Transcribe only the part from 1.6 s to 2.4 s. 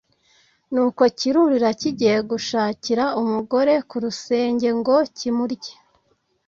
kigiye